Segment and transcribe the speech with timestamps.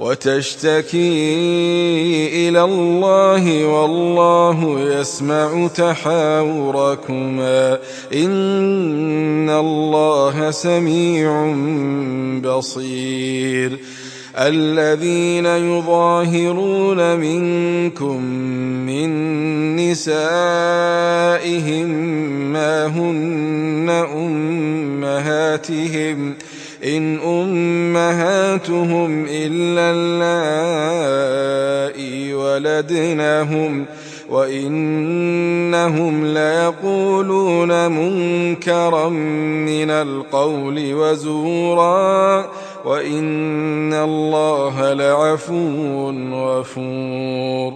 [0.00, 1.38] وتشتكي
[2.48, 7.78] إلى الله والله يسمع تحاوركما
[8.14, 11.52] إن الله سميع
[12.42, 13.76] بصير
[14.36, 18.22] الذين يظاهرون منكم
[18.86, 19.10] من
[19.76, 21.86] نسائهم
[22.52, 26.36] ما هن أمهاتهم ۖ
[26.84, 29.94] إن أمهاتهم إلا
[31.96, 33.84] اللائي ولدناهم
[34.30, 42.44] وإنهم ليقولون منكرا من القول وزورا
[42.84, 47.74] وإن الله لعفو غفور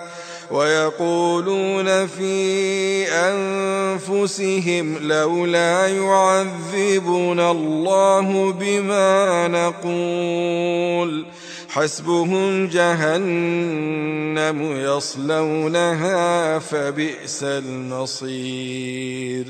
[0.50, 11.41] ويقولون في أنفسهم لولا يعذبنا الله بما نقول ۖ
[11.74, 19.44] حسبهم جهنم يصلونها فبئس المصير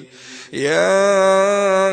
[0.53, 1.89] يا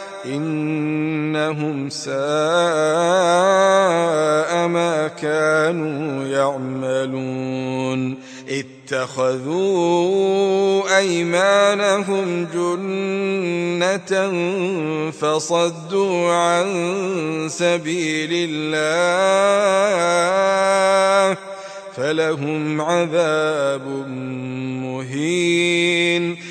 [0.25, 2.17] إنهم ساء
[4.67, 10.11] ما كانوا يعملون اتخذوا
[10.97, 14.31] أيمانهم جنة
[15.11, 16.67] فصدوا عن
[17.49, 21.37] سبيل الله
[21.97, 23.87] فلهم عذاب
[24.83, 26.50] مهين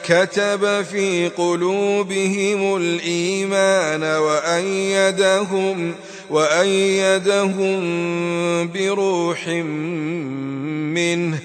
[0.04, 5.94] كتب في قلوبهم الإيمان وأيدهم
[6.30, 7.78] وأيدهم
[8.72, 9.48] بروح
[10.94, 11.38] منه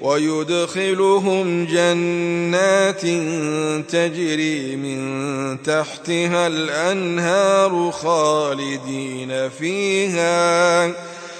[0.00, 3.00] ويدخلهم جنات
[3.90, 4.98] تجري من
[5.62, 10.84] تحتها الأنهار خالدين فيها